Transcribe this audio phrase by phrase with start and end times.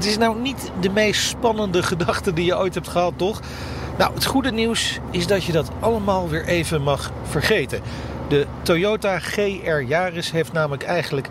[0.00, 3.40] Het is nou niet de meest spannende gedachte die je ooit hebt gehad, toch?
[3.98, 7.80] Nou, het goede nieuws is dat je dat allemaal weer even mag vergeten.
[8.28, 11.28] De Toyota GR Yaris heeft namelijk eigenlijk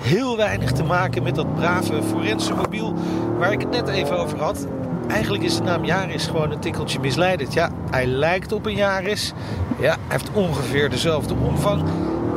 [0.00, 2.94] heel weinig te maken met dat brave forense mobiel
[3.38, 4.66] waar ik het net even over had.
[5.08, 7.52] Eigenlijk is de naam Yaris gewoon een tikkeltje misleidend.
[7.52, 9.32] Ja, hij lijkt op een Yaris.
[9.80, 11.82] Ja, hij heeft ongeveer dezelfde omvang.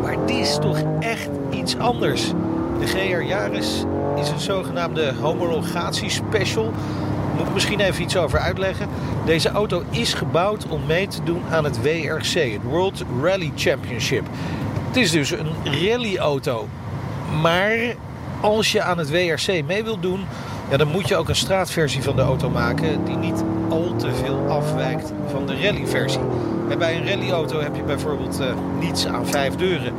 [0.01, 2.31] Maar dit is toch echt iets anders.
[2.79, 3.85] De GR Yaris
[4.19, 6.73] is een zogenaamde homologatiespecial.
[7.37, 8.87] Moet ik misschien even iets over uitleggen.
[9.25, 14.25] Deze auto is gebouwd om mee te doen aan het WRC, het World Rally Championship.
[14.87, 16.67] Het is dus een rallyauto.
[17.41, 17.95] Maar
[18.41, 20.25] als je aan het WRC mee wilt doen,
[20.69, 24.13] ja, dan moet je ook een straatversie van de auto maken die niet al te
[24.13, 26.21] veel afwijkt van de rallyversie.
[26.69, 28.47] En bij een rallyauto heb je bijvoorbeeld uh,
[28.79, 29.93] niets aan vijf deuren.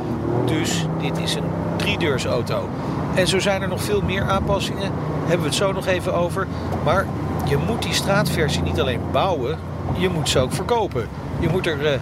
[0.45, 2.69] Dus dit is een driedeursauto.
[3.17, 4.91] En zo zijn er nog veel meer aanpassingen.
[5.19, 6.47] Hebben we het zo nog even over.
[6.83, 7.05] Maar
[7.45, 9.57] je moet die straatversie niet alleen bouwen,
[9.97, 11.07] je moet ze ook verkopen.
[11.39, 11.99] Je moet er uh,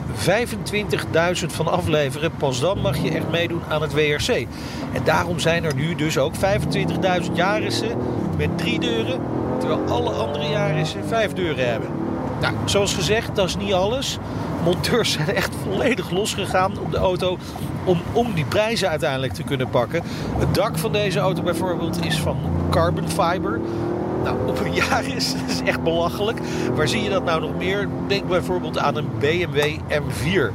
[1.41, 2.31] 25.000 van afleveren.
[2.37, 4.29] Pas dan mag je echt meedoen aan het WRC.
[4.93, 7.97] En daarom zijn er nu dus ook 25.000 jarissen
[8.37, 9.19] met drie deuren.
[9.59, 11.89] Terwijl alle andere jarissen vijf deuren hebben.
[12.41, 14.19] Nou, zoals gezegd, dat is niet alles.
[14.65, 17.37] Monteurs zijn echt volledig losgegaan op de auto
[17.83, 20.01] om, om die prijzen uiteindelijk te kunnen pakken.
[20.37, 22.37] Het dak van deze auto bijvoorbeeld is van
[22.69, 23.59] carbon fiber.
[24.23, 26.39] Nou, op een jaar is is echt belachelijk.
[26.73, 27.87] Waar zie je dat nou nog meer?
[28.07, 30.53] Denk bijvoorbeeld aan een BMW M4.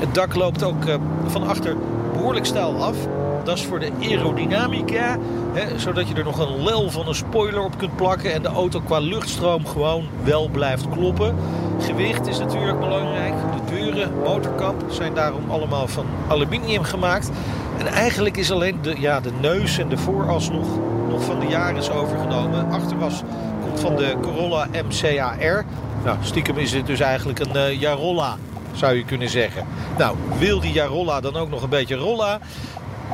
[0.00, 0.94] Het dak loopt ook uh,
[1.26, 1.76] van achter
[2.12, 2.96] behoorlijk stijl af.
[3.44, 5.18] Dat is voor de aerodynamica.
[5.52, 8.32] Hè, zodat je er nog een lel van een spoiler op kunt plakken.
[8.32, 11.36] En de auto qua luchtstroom gewoon wel blijft kloppen.
[11.80, 13.34] Gewicht is natuurlijk belangrijk.
[13.34, 17.30] De deuren, motorkap zijn daarom allemaal van aluminium gemaakt.
[17.78, 20.66] En eigenlijk is alleen de, ja, de neus en de vooras nog,
[21.08, 22.70] nog van de jaren is overgenomen.
[22.70, 23.22] Achterwas
[23.64, 25.64] komt van de Corolla MCAR.
[26.04, 28.36] Nou, stiekem is het dus eigenlijk een uh, Jarolla,
[28.72, 29.66] zou je kunnen zeggen.
[29.98, 32.38] Nou, wil die Jarolla dan ook nog een beetje rolla?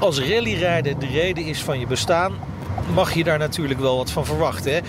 [0.00, 2.32] Als rallyrijder de reden is van je bestaan,
[2.94, 4.72] mag je daar natuurlijk wel wat van verwachten.
[4.72, 4.80] Hè?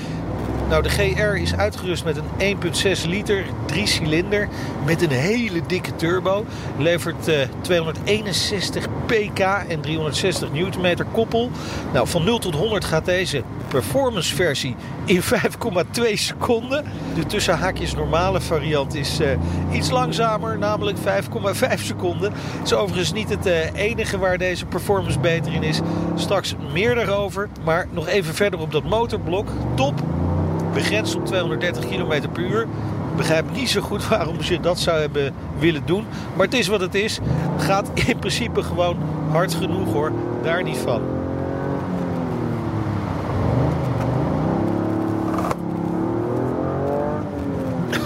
[0.69, 2.57] Nou, de GR is uitgerust met een
[3.03, 4.47] 1,6 liter, 3 cilinder
[4.85, 6.45] met een hele dikke turbo.
[6.77, 11.49] Levert uh, 261 pk en 360 newtonmeter koppel.
[11.93, 14.75] Nou, van 0 tot 100 gaat deze performance versie
[15.05, 15.33] in 5,2
[16.13, 16.85] seconden.
[17.15, 19.27] De tussen haakjes normale variant is uh,
[19.71, 21.03] iets langzamer, namelijk 5,5
[21.75, 22.31] seconden.
[22.33, 25.79] Het is overigens niet het uh, enige waar deze performance beter in is.
[26.15, 29.47] Straks meer daarover, maar nog even verder op dat motorblok.
[29.75, 30.03] Top
[30.73, 32.61] begrensd op 230 km per uur.
[32.61, 36.05] Ik begrijp niet zo goed waarom ze dat zou hebben willen doen.
[36.35, 37.19] Maar het is wat het is.
[37.57, 38.97] Gaat in principe gewoon
[39.31, 40.11] hard genoeg hoor.
[40.43, 41.18] Daar niet van.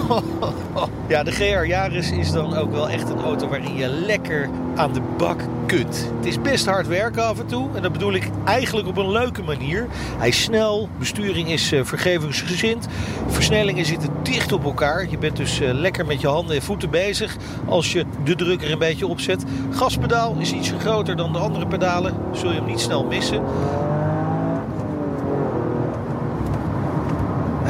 [1.08, 4.92] Ja, de GR Yaris is dan ook wel echt een auto waarin je lekker aan
[4.92, 6.10] de bak kunt.
[6.16, 7.68] Het is best hard werken af en toe.
[7.74, 9.86] En dat bedoel ik eigenlijk op een leuke manier.
[10.18, 12.86] Hij is snel, besturing is uh, vergevingsgezind.
[13.26, 15.10] Versnellingen zitten dicht op elkaar.
[15.10, 17.36] Je bent dus uh, lekker met je handen en voeten bezig
[17.68, 19.44] als je de drukker een beetje opzet.
[19.70, 22.14] Gaspedaal is iets groter dan de andere pedalen.
[22.32, 23.42] Zul je hem niet snel missen.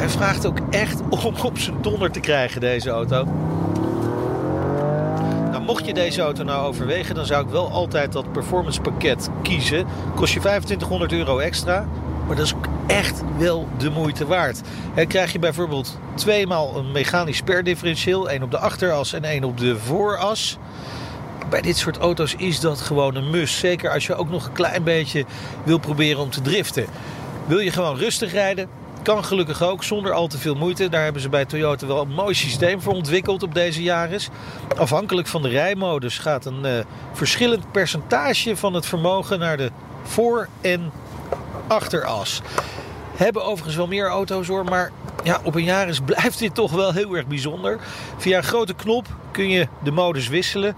[0.05, 3.23] Hij vraagt ook echt om op zijn donder te krijgen, deze auto.
[5.51, 9.29] Nou, mocht je deze auto nou overwegen, dan zou ik wel altijd dat performance pakket
[9.41, 9.85] kiezen.
[10.15, 11.87] Kost je 2500 euro extra,
[12.27, 14.61] maar dat is ook echt wel de moeite waard.
[14.95, 18.29] Dan krijg je bijvoorbeeld tweemaal een mechanisch sperdifferentieel.
[18.29, 20.57] één op de achteras en één op de vooras.
[21.49, 23.57] Bij dit soort auto's is dat gewoon een must.
[23.57, 25.25] Zeker als je ook nog een klein beetje
[25.63, 26.85] wil proberen om te driften.
[27.45, 28.84] Wil je gewoon rustig rijden?
[29.05, 30.89] Kan gelukkig ook, zonder al te veel moeite.
[30.89, 34.29] Daar hebben ze bij Toyota wel een mooi systeem voor ontwikkeld op deze Yaris.
[34.77, 36.71] Afhankelijk van de rijmodus gaat een uh,
[37.13, 39.71] verschillend percentage van het vermogen naar de
[40.03, 40.91] voor- en
[41.67, 42.41] achteras.
[43.15, 44.91] Hebben overigens wel meer auto's hoor, maar
[45.23, 47.79] ja, op een Yaris blijft dit toch wel heel erg bijzonder.
[48.17, 50.75] Via een grote knop kun je de modus wisselen.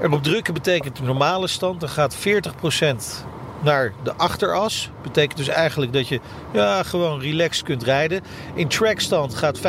[0.00, 1.80] Erop drukken betekent de normale stand.
[1.80, 2.18] Dan gaat 40%
[3.62, 4.90] naar de achteras.
[5.02, 6.20] Betekent dus eigenlijk dat je
[6.52, 8.20] ja, gewoon relaxed kunt rijden.
[8.54, 9.62] In trackstand gaat 50%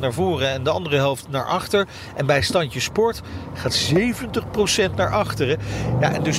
[0.00, 1.86] naar voren en de andere helft naar achter.
[2.14, 3.22] En bij standje sport
[3.54, 3.92] gaat
[4.90, 5.58] 70% naar achteren.
[6.00, 6.38] Ja, en dus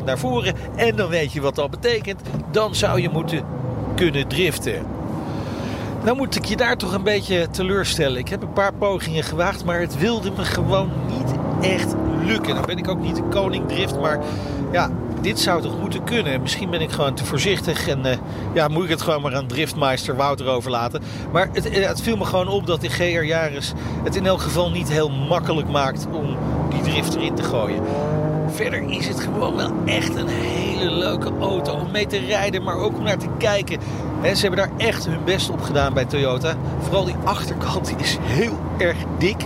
[0.00, 0.54] 30% naar voren.
[0.76, 2.20] En dan weet je wat dat betekent.
[2.50, 3.44] Dan zou je moeten
[3.96, 4.86] kunnen driften.
[6.04, 8.18] Nou moet ik je daar toch een beetje teleurstellen.
[8.18, 11.94] Ik heb een paar pogingen gewaagd, maar het wilde me gewoon niet echt
[12.24, 12.54] lukken.
[12.54, 14.20] Dan ben ik ook niet de koning drift, maar
[14.72, 14.90] ja,
[15.22, 16.40] dit zou toch moeten kunnen.
[16.40, 18.12] Misschien ben ik gewoon te voorzichtig en uh,
[18.54, 21.02] ja, moet ik het gewoon maar aan driftmeister Wouter overlaten.
[21.32, 23.72] Maar het, eh, het viel me gewoon op dat de GR Yaris
[24.04, 26.36] het in elk geval niet heel makkelijk maakt om
[26.70, 27.82] die drift erin te gooien.
[28.48, 32.76] Verder is het gewoon wel echt een hele leuke auto om mee te rijden, maar
[32.76, 33.78] ook om naar te kijken.
[34.22, 36.56] ze hebben daar echt hun best op gedaan bij Toyota.
[36.80, 39.44] Vooral die achterkant is heel erg dik.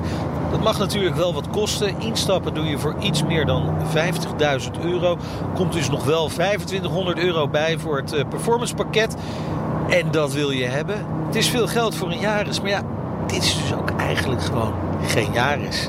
[0.55, 2.01] Dat mag natuurlijk wel wat kosten.
[2.01, 5.19] Instappen doe je voor iets meer dan 50.000 euro.
[5.55, 9.17] Komt dus nog wel 2500 euro bij voor het eh, performance pakket.
[9.89, 11.07] En dat wil je hebben.
[11.27, 12.83] Het is veel geld voor een Jaris, maar ja,
[13.27, 14.75] dit is dus ook eigenlijk gewoon
[15.07, 15.89] geen Jaris.